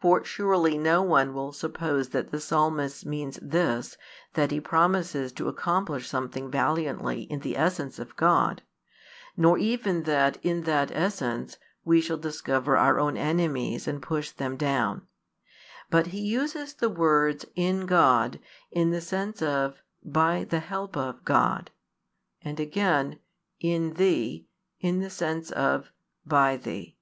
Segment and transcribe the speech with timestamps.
[0.00, 3.98] For surely no one will suppose that the Psalmist means this,
[4.32, 8.62] that he promises to accomplish something valiantly "in the essence of God,"
[9.36, 14.56] nor even that "in that essence" we shall discover our own enemies and push them
[14.56, 15.06] down:
[15.90, 18.40] but he uses the words "in God"
[18.70, 21.70] in the sense of"by [the help of] God,"
[22.40, 23.18] and again,
[23.60, 24.46] "in Thee"
[24.80, 25.92] in the sense of
[26.24, 26.96] "by Thee."